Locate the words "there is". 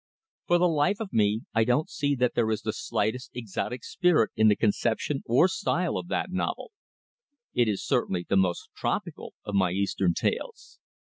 2.33-2.63